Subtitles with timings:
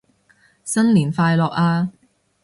[0.63, 1.91] 新年快樂啊